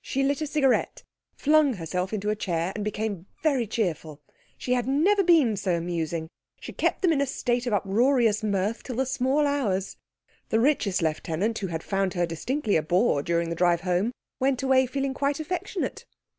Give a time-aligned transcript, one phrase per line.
[0.00, 1.02] She lit a cigarette,
[1.36, 4.22] flung herself into a chair, and became very cheerful.
[4.56, 6.30] She had never been so amusing.
[6.58, 9.98] She kept them in a state of uproarious mirth till the small hours.
[10.48, 14.62] The richest lieutenant, who had found her distinctly a bore during the drive home, went
[14.62, 16.06] away feeling quite affectionate.